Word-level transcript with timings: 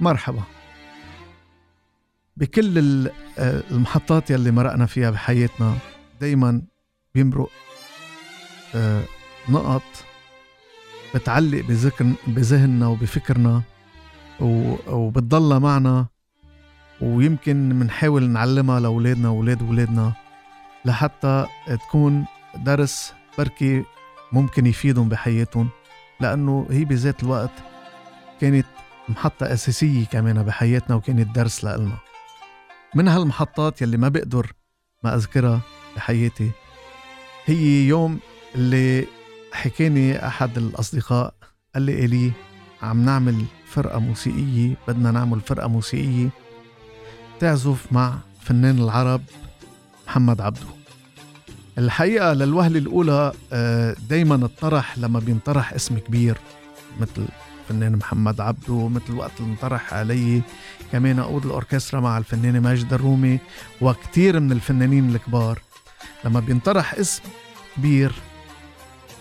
مرحبا. 0.00 0.42
بكل 2.36 3.08
آه، 3.38 3.62
المحطات 3.70 4.30
يلي 4.30 4.50
مرقنا 4.50 4.86
فيها 4.86 5.10
بحياتنا 5.10 5.74
دايما 6.20 6.62
بيمرق 7.14 7.50
آه، 8.74 9.02
نقط 9.48 9.82
بتعلق 11.14 11.60
بذكر 11.60 12.12
بذهننا 12.26 12.86
وبفكرنا 12.86 13.62
وبتضلها 14.88 15.58
معنا 15.58 16.06
ويمكن 17.00 17.68
منحاول 17.68 18.30
نعلمها 18.30 18.80
لأولادنا 18.80 19.28
وأولاد 19.28 19.62
أولادنا 19.62 20.12
لحتى 20.84 21.46
تكون 21.88 22.24
درس 22.56 23.12
بركي 23.38 23.84
ممكن 24.32 24.66
يفيدهم 24.66 25.08
بحياتهم 25.08 25.68
لأنه 26.20 26.66
هي 26.70 26.84
بذات 26.84 27.22
الوقت 27.22 27.52
كانت 28.40 28.66
محطة 29.08 29.52
أساسية 29.52 30.04
كمان 30.04 30.42
بحياتنا 30.42 30.96
وكانت 30.96 31.34
درس 31.36 31.64
لإلنا. 31.64 31.98
من 32.94 33.08
هالمحطات 33.08 33.82
يلي 33.82 33.96
ما 33.96 34.08
بقدر 34.08 34.52
ما 35.04 35.14
أذكرها 35.14 35.60
بحياتي 35.96 36.50
هي 37.46 37.86
يوم 37.88 38.18
اللي 38.54 39.06
حكاني 39.52 40.26
أحد 40.26 40.58
الأصدقاء 40.58 41.34
قال 41.74 41.82
لي 41.82 42.04
إلي 42.04 42.32
عم 42.82 43.04
نعمل 43.04 43.44
فرقة 43.66 43.98
موسيقية 43.98 44.74
بدنا 44.88 45.10
نعمل 45.10 45.40
فرقة 45.40 45.68
موسيقية 45.68 46.28
تعزف 47.40 47.92
مع 47.92 48.18
فنان 48.40 48.78
العرب 48.78 49.22
محمد 50.06 50.40
عبدو. 50.40 50.66
الحقيقة 51.78 52.32
للوهلة 52.32 52.78
الأولى 52.78 53.32
آه، 53.52 53.96
دايما 54.08 54.34
الطرح 54.34 54.98
لما 54.98 55.20
بينطرح 55.20 55.72
اسم 55.72 55.98
كبير 55.98 56.38
مثل 57.00 57.28
الفنان 57.70 57.96
محمد 57.96 58.40
عبدو 58.40 58.88
مثل 58.88 59.12
وقت 59.12 59.30
اللي 59.40 59.50
انطرح 59.50 59.94
علي 59.94 60.42
كمان 60.92 61.18
أقود 61.18 61.44
الأوركسترا 61.46 62.00
مع 62.00 62.18
الفنان 62.18 62.60
ماجد 62.60 62.92
الرومي 62.92 63.38
وكتير 63.80 64.40
من 64.40 64.52
الفنانين 64.52 65.14
الكبار. 65.14 65.58
لما 66.24 66.40
بينطرح 66.40 66.94
اسم 66.94 67.22
كبير 67.76 68.12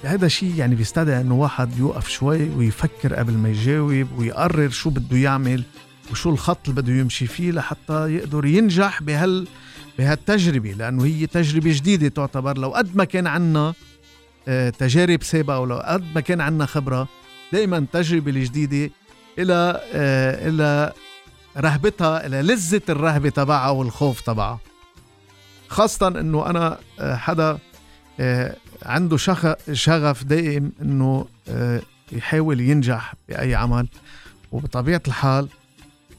هذا 0.04 0.28
شيء 0.28 0.56
يعني 0.56 0.76
بيستدعي 0.76 1.22
إنه 1.22 1.36
واحد 1.36 1.78
يوقف 1.78 2.10
شوي 2.10 2.50
ويفكر 2.50 3.16
قبل 3.16 3.34
ما 3.34 3.50
يجاوب 3.50 4.08
ويقرر 4.18 4.70
شو 4.70 4.90
بده 4.90 5.18
يعمل 5.18 5.64
وشو 6.12 6.30
الخط 6.30 6.70
اللي 6.70 6.82
بده 6.82 6.94
يمشي 6.94 7.28
فيه 7.28 7.52
لحتى 7.52 8.16
يقدر 8.16 8.46
ينجح 8.46 9.04
بهال 9.04 9.48
بهالتجربة. 9.98 10.72
لأنه 10.72 11.06
هي 11.06 11.28
تجربة 11.28 11.74
جديدة 11.74 12.08
تعتبر 12.08 12.58
لو 12.58 12.70
قد 12.70 12.96
ما 12.96 13.04
كان 13.04 13.28
عنا 13.28 13.74
آه، 14.48 14.70
تجارب 14.70 15.24
سابقة 15.24 15.60
ولو 15.60 15.78
قد 15.78 16.04
ما 16.16 16.22
كان 16.22 16.42
عنا 16.42 16.66
خبرة 16.66 17.08
دائما 17.54 17.78
التجربه 17.78 18.32
الجديدة 18.32 18.92
إلى 19.40 19.82
آه، 19.94 20.50
إلى 20.50 20.94
رهبتها 21.58 22.26
إلى 22.26 22.42
لذة 22.42 22.82
الرهبة 22.90 23.30
تبعها 23.30 23.70
والخوف 23.70 24.22
تبعها. 24.22 24.60
خاصه 25.68 26.08
إنه 26.08 26.50
أنا 26.50 26.78
آه، 27.00 27.16
حدا 27.16 27.58
عنده 28.86 29.18
شغف 29.74 30.24
دائم 30.24 30.72
إنه 30.82 31.26
يحاول 32.12 32.62
ينجح 32.62 33.14
بأي 33.30 33.56
عمل. 33.56 33.88
وبطبيعة 34.52 35.02
الحال 35.08 35.48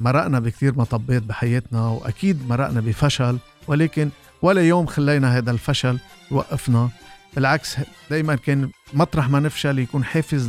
مرقنا 0.01 0.41
بكثير 0.41 0.79
مطبات 0.79 1.23
بحياتنا 1.23 1.89
وأكيد 1.89 2.49
مرقنا 2.49 2.81
بفشل 2.81 3.39
ولكن 3.69 4.11
ولا 4.43 4.63
يوم 4.63 4.87
خلينا 4.87 5.39
هذا 5.39 5.51
الفشل 5.51 5.99
يوقفنا. 6.31 6.89
بالعكس 7.35 7.77
دايما 8.11 8.35
كان 8.35 8.71
مطرح 8.95 9.29
ما 9.29 9.41
نفشل 9.41 9.79
يكون 9.79 10.05
حافز 10.05 10.47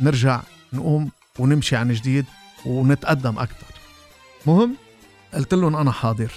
لنرجع 0.00 0.40
نقوم 0.72 1.10
ونمشي 1.38 1.76
عن 1.76 1.92
جديد 1.92 2.24
ونتقدم 2.66 3.38
أكثر 3.38 3.66
مهم؟ 4.46 4.76
قلت 5.34 5.54
لهم 5.54 5.76
أنا 5.76 5.92
حاضر. 5.92 6.32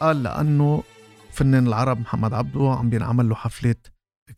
قال 0.00 0.22
لأنه 0.22 0.82
فنان 1.32 1.66
العرب 1.66 2.00
محمد 2.00 2.34
عبدو 2.34 2.68
عم 2.68 2.90
بينعمل 2.90 3.28
له 3.28 3.34
حفلات 3.34 3.86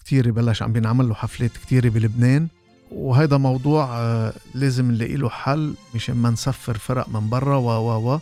كتيرة 0.00 0.30
بلش 0.30 0.62
عم 0.62 0.72
بينعمل 0.72 1.08
له 1.08 1.14
حفلات 1.14 1.52
كتيرة 1.52 1.88
بلبنان. 1.88 2.48
وهذا 2.90 3.36
موضوع 3.36 3.98
آه، 3.98 4.32
لازم 4.54 4.90
نلاقي 4.90 5.16
له 5.16 5.28
حل 5.28 5.74
مشان 5.94 6.16
ما 6.16 6.30
نسفر 6.30 6.78
فرق 6.78 7.08
من 7.08 7.28
برا 7.30 7.56
و 7.56 7.68
و 7.68 8.14
و. 8.14 8.20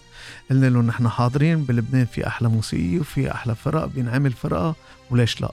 قلنا 0.51 0.67
له 0.67 0.81
نحن 0.81 1.09
حاضرين 1.09 1.65
بلبنان 1.65 2.07
في 2.07 2.27
أحلى 2.27 2.49
موسيقى 2.49 2.99
وفي 2.99 3.33
أحلى 3.33 3.55
فرق 3.55 3.85
بينعمل 3.85 4.33
فرقة 4.33 4.75
وليش 5.11 5.41
لا؟ 5.41 5.51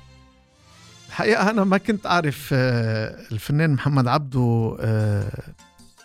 الحقيقة 1.07 1.49
أنا 1.49 1.63
ما 1.63 1.77
كنت 1.77 2.05
أعرف 2.05 2.49
آه، 2.53 3.15
الفنان 3.31 3.73
محمد 3.73 4.07
عبده 4.07 4.77
آه، 4.79 5.31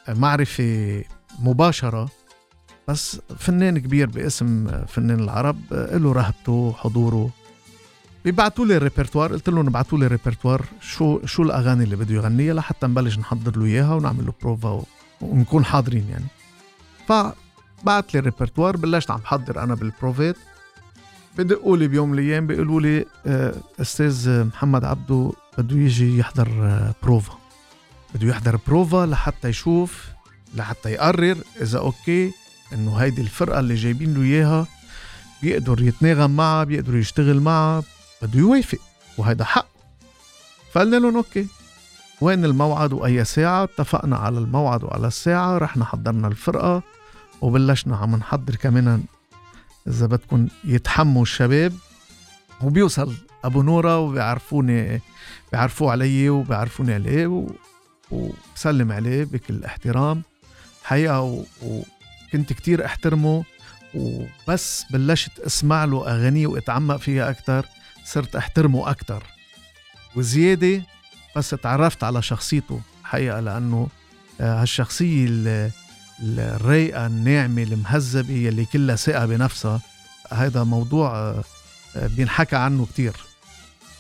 معرفة 0.09 1.05
مباشرة 1.39 2.09
بس 2.89 3.21
فنان 3.39 3.79
كبير 3.79 4.07
باسم 4.07 4.67
فنان 4.87 5.21
العرب 5.21 5.59
له 5.73 6.13
رهبته 6.13 6.53
وحضوره. 6.53 7.31
بيبعتوا 8.25 8.67
لي 8.67 8.81
ال 8.81 8.84
répertoire 8.84 9.17
قلت 9.33 9.49
لهم 9.49 9.67
ابعتوا 9.67 9.99
لي 9.99 10.09
ال 10.09 10.14
répertoire 10.14 10.63
شو 10.81 11.27
شو 11.27 11.43
الأغاني 11.43 11.85
اللي 11.85 11.97
بده 11.97 12.15
يغنيها 12.15 12.55
لحتى 12.55 12.87
نبلش 12.87 13.19
نحضر 13.19 13.59
له 13.59 13.65
إياها 13.65 13.95
ونعمل 13.95 14.27
له 14.27 14.33
بروفا 14.43 14.83
ونكون 15.21 15.65
حاضرين 15.65 16.09
يعني. 16.09 16.25
فبعت 17.09 18.15
لي 18.15 18.23
ال 18.23 18.28
répertoire 18.28 18.77
بلشت 18.77 19.11
عم 19.11 19.19
بحضر 19.19 19.63
أنا 19.63 19.75
بالبروفات 19.75 20.37
بدقوا 21.39 21.77
لي 21.77 21.89
بيوم 21.89 22.09
من 22.11 22.19
الأيام 22.19 22.47
بيقولوا 22.47 22.81
لي 22.81 23.05
آه، 23.27 23.55
أستاذ 23.81 24.45
محمد 24.45 24.85
عبدو 24.85 25.35
بده 25.59 25.77
يجي 25.77 26.19
يحضر 26.19 26.49
آه، 26.63 26.95
بروفا. 27.03 27.39
بده 28.15 28.29
يحضر 28.29 28.59
بروفا 28.67 29.07
لحتى 29.07 29.49
يشوف 29.49 30.09
لحتى 30.55 30.91
يقرر 30.93 31.37
إذا 31.61 31.79
okay 31.79 32.33
إنه 32.73 32.97
هيدي 32.97 33.23
الفرقة 33.23 33.61
اللي 33.61 33.75
جايبين 33.75 34.15
له 34.15 34.23
إياها 34.23 34.67
بيقدر 35.43 35.83
يتناغم 35.83 36.31
معها 36.31 36.65
بيقدر 36.65 36.97
يشتغل 36.97 37.41
معها 37.41 37.83
بده 38.23 38.39
يوافق 38.41 38.79
وهيدا 39.19 39.45
حق. 39.45 39.67
فقلنا 40.73 40.97
لهم 40.97 41.17
أوكي 41.17 41.47
وين 42.21 42.45
الموعد 42.45 42.93
وأي 42.93 43.25
ساعة؟ 43.25 43.65
اتفقنا 43.65 44.17
على 44.17 44.39
الموعد 44.39 44.85
وعلى 44.85 45.07
الساعة 45.07 45.59
رحنا 45.59 45.85
حضرنا 45.85 46.29
الفرقة 46.29 46.83
وبلشنا 47.41 47.97
عم 47.97 48.17
نحضر 48.17 48.55
كمان 48.57 49.03
إذا 49.89 50.07
بدكم 50.07 50.49
يتحموا 50.65 51.23
الشباب 51.23 51.73
وبيوصل 52.63 53.15
أبو 53.45 53.63
نورة 53.63 53.99
وبيعرفوني 53.99 55.01
بيعرفوه 55.53 55.93
علي 55.93 56.29
وبيعرفوني 56.29 56.95
عليه 56.95 57.27
و... 57.27 57.47
وبسلم 58.11 58.93
عليه 58.93 59.25
بكل 59.25 59.65
احترام. 59.65 60.23
حقيقة 60.85 61.45
وكنت 61.63 62.53
كتير 62.53 62.85
أحترمه 62.85 63.45
وبس 63.95 64.85
بلشت 64.91 65.39
أسمع 65.39 65.85
له 65.85 66.09
أغانيه 66.11 66.47
وأتعمق 66.47 66.97
فيها 66.97 67.31
أكثر 67.31 67.67
صرت 68.05 68.37
أحترمه 68.37 68.91
أكثر 68.91 69.23
وزيادة 70.17 70.83
بس 71.37 71.51
تعرفت 71.51 72.05
على 72.05 72.23
شخصيته 72.23 72.81
حقيقة 73.05 73.41
لأنه 73.41 73.89
آه، 74.41 74.63
هالشخصية 74.63 75.27
الرايقه 76.23 77.07
الناعمه 77.07 77.63
المهذبة 77.63 78.35
يلي 78.35 78.65
كلها 78.65 78.97
ثقة 78.97 79.27
بنفسها. 79.27 79.81
هذا 80.31 80.65
موضوع 80.65 81.15
آه، 81.17 81.45
آه، 81.97 82.07
بينحكى 82.07 82.57
عنه 82.57 82.87
كتير. 82.87 83.17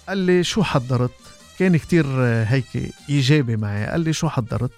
قال 0.09 0.19
لي 0.19 0.45
شو 0.45 0.63
حضرت؟ 0.63 1.11
كان 1.59 1.77
كتير 1.77 2.07
هيك 2.23 2.93
ايجابي 3.09 3.57
معي. 3.57 3.87
قال 3.87 4.01
لي 4.01 4.13
شو 4.13 4.29
حضرت؟ 4.29 4.71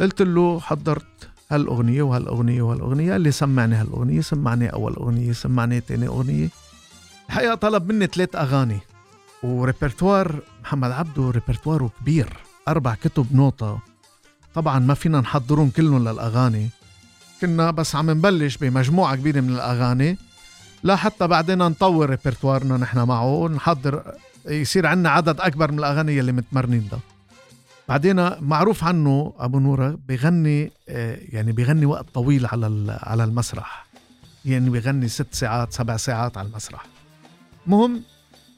قلت 0.00 0.22
له 0.22 0.60
حضرت 0.60 1.28
هالأغنية 1.50 2.02
وهالأغنية 2.02 2.62
وهالأغنية. 2.62 3.12
قال 3.12 3.20
لي 3.20 3.32
سمعني 3.32 3.74
هالأغنية 3.74 4.20
سمعني 4.20 4.72
أول 4.72 4.94
أغنية 4.94 5.32
سمعني 5.32 5.80
تاني 5.80 6.06
أغنية. 6.06 6.48
الحقيقة 7.28 7.54
طلب 7.54 7.92
مني 7.92 8.06
ثلاث 8.06 8.36
أغاني. 8.36 8.78
وريperتوار 9.42 10.40
محمد 10.62 10.90
عبده 10.90 11.30
ريperتواره 11.30 11.90
كبير. 12.00 12.28
أربع 12.68 12.94
كتب 12.94 13.26
نوطه 13.32 13.78
طبعا 14.56 14.78
ما 14.78 14.94
فينا 14.94 15.20
نحضرهم 15.20 15.70
كلهم 15.70 16.08
للأغاني. 16.08 16.68
كنا 17.40 17.70
بس 17.70 17.96
عم 17.96 18.10
نبلش 18.10 18.56
بمجموعة 18.56 19.16
كبيرة 19.16 19.40
من 19.40 19.50
الأغاني. 19.50 20.16
لا 20.82 20.96
حتى 20.96 21.26
بعدين 21.26 21.58
نطور 21.58 22.10
ريperتوارنا 22.10 22.76
نحن 22.76 22.98
معه 22.98 23.48
نحضر 23.48 24.02
يصير 24.46 24.86
عندنا 24.86 25.10
عدد 25.10 25.40
أكبر 25.40 25.72
من 25.72 25.78
الأغاني 25.78 26.20
اللي 26.20 26.32
متمرنين 26.32 26.88
ده. 26.92 26.98
بعدين 27.88 28.30
معروف 28.40 28.84
عنه 28.84 29.32
أبو 29.38 29.58
نورة 29.58 29.98
بغني 30.08 30.72
آه، 30.88 31.18
يعني 31.28 31.52
بغني 31.52 31.86
وقت 31.86 32.06
طويل 32.14 32.46
على 32.46 32.98
على 33.02 33.24
المسرح. 33.24 33.86
يعني 34.44 34.70
بغني 34.70 35.08
ست 35.08 35.34
ساعات 35.34 35.72
سبع 35.72 35.96
ساعات 35.96 36.38
على 36.38 36.48
المسرح. 36.48 36.86
مهم 37.66 38.02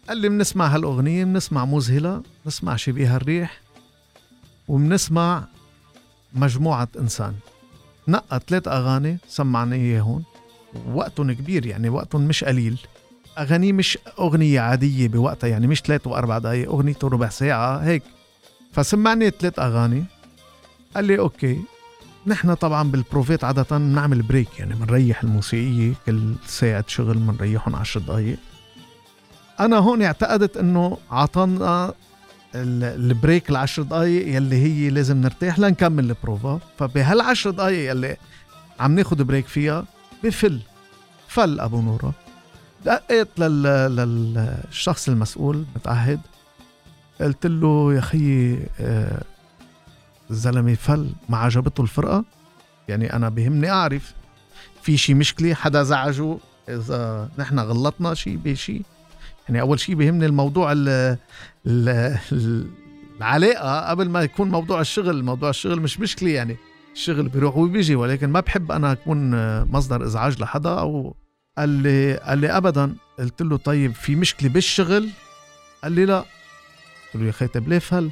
قال 0.08 0.18
لي 0.18 0.28
بنسمع 0.28 0.66
هالأغنية 0.66 1.24
بنسمع 1.24 1.64
مذهلة 1.64 2.22
بنسمع 2.44 2.76
شبيه 2.76 3.16
الريح 3.16 3.60
وبنسمع 4.68 5.44
مجموعة 6.32 6.88
إنسان. 6.98 7.34
نقى 8.08 8.40
ثلاث 8.48 8.69
أغاني 8.69 9.19
سمعنا 9.28 9.76
إياهم 9.76 10.22
وقتهم 10.92 11.32
كبير 11.32 11.66
يعني 11.66 11.88
وقتهم 11.88 12.22
مش 12.22 12.44
قليل. 12.44 12.78
أغاني 13.38 13.72
مش 13.72 13.98
أغنية 14.19 14.60
عادية 14.60 15.08
بوقتها 15.08 15.48
يعني 15.48 15.66
مش 15.66 15.80
ثلاث 15.80 16.06
وأربع 16.06 16.38
دقايق 16.38 16.70
أغنيته 16.70 17.08
ربع 17.08 17.28
ساعة 17.28 17.76
هيك. 17.76 18.02
فسمعني 18.72 19.30
ثلاث 19.30 19.58
أغاني. 19.58 20.04
قال 20.96 21.04
لي 21.04 21.19
okay 21.19 21.60
نحن 22.26 22.54
طبعا 22.54 22.90
بالبروفات 22.90 23.44
عادة 23.44 23.78
بنعمل 23.78 24.22
break 24.22 24.58
يعني 24.58 24.75
بنريح 24.75 25.22
الموسيقية 25.22 25.94
كل 26.06 26.34
ساعة 26.46 26.84
شغل 26.88 27.14
بنريحهم 27.14 27.76
عشر 27.76 28.00
دقايق. 28.00 28.38
أنا 29.60 29.76
هون 29.76 30.02
اعتقدت 30.02 30.56
إنه 30.56 30.98
عطانا 31.10 31.94
ال 32.54 32.70
break 32.70 33.50
العشر 33.50 33.82
دقايق 33.82 34.36
يلي 34.36 34.56
هي 34.56 34.90
لازم 34.90 35.20
نرتاح 35.20 35.58
لنكمل 35.58 36.04
البروفا 36.04 36.60
فبهالعشر 36.78 37.50
دقايق 37.50 37.90
يلي 37.90 38.16
عم 38.80 38.94
ناخد 38.94 39.22
break 39.22 39.46
فيها 39.46 39.84
بفل. 40.24 40.60
فل 41.28 41.60
أبو 41.60 41.80
نورا 41.80 42.12
دقيت 42.84 43.28
لل... 43.38 43.62
للشخص 43.96 45.08
المسؤول 45.08 45.64
متعهد. 45.76 46.20
قلت 47.20 47.46
له 47.46 47.94
يا 47.94 48.00
خيي 48.00 48.66
آه، 48.80 49.22
الزلمه 50.30 50.74
فل 50.74 51.10
ما 51.28 51.38
عجبته 51.38 51.80
الفرقة؟ 51.82 52.24
يعني 52.88 53.12
أنا 53.12 53.28
بهمني 53.28 53.70
أعرف. 53.70 54.14
في 54.82 54.96
شي 54.96 55.14
مشكلة؟ 55.14 55.54
حدا 55.54 55.82
زعجه؟ 55.82 56.38
إذا 56.68 57.28
نحن 57.38 57.58
غلطنا 57.58 58.14
شي 58.14 58.36
بشي؟ 58.36 58.82
يعني 59.48 59.60
أول 59.60 59.80
شيء 59.80 59.94
بيهمني 59.94 60.26
الموضوع 60.26 60.72
ال 60.72 61.16
ال 61.66 62.68
العلاقة 63.18 63.90
قبل 63.90 64.08
ما 64.08 64.22
يكون 64.22 64.48
موضوع 64.48 64.80
الشغل 64.80 65.22
موضوع 65.22 65.50
الشغل 65.50 65.80
مش 65.80 66.00
مشكلة 66.00 66.30
يعني. 66.30 66.56
الشغل 66.94 67.28
بيروح 67.28 67.56
وبيجي 67.56 67.94
ولكن 67.94 68.30
ما 68.30 68.40
بحب 68.40 68.72
أنا 68.72 68.92
أكون 68.92 69.30
مصدر 69.64 70.04
إزعاج 70.04 70.40
لحدا 70.40 70.70
أو 70.70 71.16
قال 71.58 71.68
لي 71.68 72.16
قال 72.16 72.38
لي 72.38 72.48
ابدا. 72.56 72.94
قلت 73.18 73.42
له 73.42 73.56
طيب 73.56 73.92
في 73.94 74.16
مشكلة 74.16 74.48
بالشغل؟ 74.48 75.08
قال 75.82 75.92
لي 75.92 76.04
لا. 76.04 76.18
قلت 76.18 77.14
له 77.14 77.24
يا 77.24 77.30
أخي 77.30 77.46
طيب 77.46 77.68
ليه 77.68 77.78
فل 77.78 78.10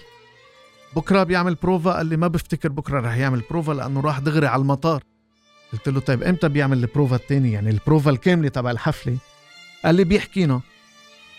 بكرة 0.97 1.23
بيعمل 1.23 1.55
بروفا. 1.55 1.93
قال 1.93 2.07
لي 2.07 2.17
ما 2.17 2.27
بفتكر 2.29 2.69
بكرة 2.69 3.01
رح 3.01 3.17
يعمل 3.17 3.43
بروفا 3.51 3.73
لأنه 3.73 4.01
راح 4.01 4.19
دغري 4.19 4.47
على 4.47 4.61
المطار. 4.61 5.03
قلت 5.73 5.89
له 5.89 6.01
طيب 6.01 6.23
إمتى 6.23 6.49
بيعمل 6.49 6.79
البروفا 6.79 7.17
الثاني 7.17 7.53
يعني 7.53 7.71
البروفا 7.71 8.11
الكاملة 8.11 8.49
تبع 8.49 8.71
الحفلة. 8.71 9.17
قال 9.85 9.95
لي 9.95 10.05
بيحكينا 10.05 10.61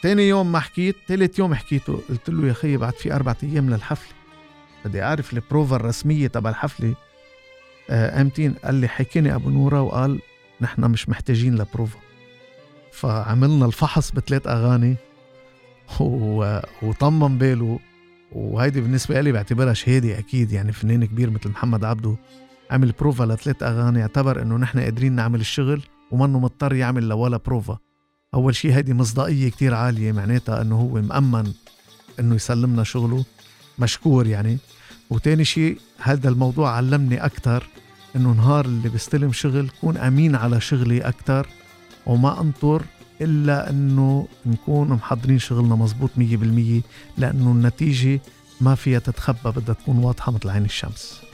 تاني 0.01 0.29
يوم 0.29 0.51
ما 0.51 0.59
حكيت 0.59 0.95
تالت 1.07 1.39
يوم 1.39 1.55
حكيته. 1.55 2.01
قلت 2.09 2.29
له 2.29 2.47
يا 2.47 2.53
خيي 2.53 2.77
بعد 2.77 2.94
في 2.94 3.13
أربعة 3.13 3.38
أيام 3.44 3.69
للحفلة 3.69 4.13
بدي 4.85 5.03
أعرف 5.03 5.33
البروفا 5.33 5.75
الرسمية 5.75 6.27
تبع 6.27 6.49
الحفلة 6.49 6.95
آه 7.89 8.21
امتين 8.21 8.53
قال 8.53 8.75
لي 8.75 8.88
حكيني 8.88 9.35
أبو 9.35 9.49
نورة 9.49 9.81
وقال 9.81 10.19
نحن 10.61 10.81
مش 10.81 11.09
محتاجين 11.09 11.55
لبروفا 11.55 11.99
فعملنا 12.91 13.65
الفحص 13.65 14.11
بثلاث 14.11 14.47
أغاني 14.47 14.95
و... 16.00 16.59
وطمن 16.81 17.38
باله. 17.38 17.79
وهيدي 18.31 18.81
بالنسبة 18.81 19.21
لي 19.21 19.31
بعتبرها 19.31 19.73
شهادة 19.73 20.19
أكيد. 20.19 20.51
يعني 20.51 20.71
فنان 20.71 21.05
كبير 21.05 21.29
مثل 21.29 21.50
محمد 21.50 21.83
عبده 21.83 22.15
عمل 22.71 22.91
بروفا 23.00 23.23
لثلاث 23.23 23.63
أغاني. 23.63 24.01
اعتبر 24.01 24.41
إنه 24.41 24.57
نحن 24.57 24.79
قادرين 24.79 25.13
نعمل 25.13 25.39
الشغل 25.39 25.81
ومنه 26.11 26.39
مضطر 26.39 26.73
يعمل 26.73 27.09
لولا 27.09 27.38
بروفا 27.38 27.77
أول 28.33 28.56
شيء 28.56 28.74
هيدي 28.74 28.94
مصداقية 28.94 29.50
كتير 29.50 29.74
عالية 29.74 30.12
معناتها 30.12 30.62
إنه 30.62 30.75
هو 30.75 31.01
مأمن 31.01 31.53
إنه 32.19 32.35
يسلمنا 32.35 32.83
شغله 32.83 33.25
مشكور 33.79 34.27
يعني. 34.27 34.57
وتاني 35.09 35.45
شيء 35.45 35.79
هذا 35.97 36.29
الموضوع 36.29 36.71
علمني 36.71 37.25
أكثر 37.25 37.68
إنه 38.15 38.31
نهار 38.33 38.65
اللي 38.65 38.89
بستلم 38.89 39.31
شغل 39.31 39.69
كون 39.81 39.97
أمين 39.97 40.35
على 40.35 40.62
شغلي 40.62 41.01
أكثر 41.01 41.47
وما 42.06 42.41
أنطر 42.41 42.83
إلا 43.21 43.69
إنه 43.69 44.27
نكون 44.45 44.89
محضرين 44.89 45.39
شغلنا 45.39 45.75
مزبوط 45.75 46.09
مية 46.18 46.38
بالمية 46.38 46.81
لأنه 47.18 47.51
النتيجة 47.51 48.21
ما 48.62 48.75
فيها 48.75 49.00
تتخبى 49.00 49.62
بدها 49.62 49.75
تكون 49.75 49.97
واضحة 49.97 50.31
مثل 50.31 50.50
عين 50.50 50.65
الشمس. 50.65 51.26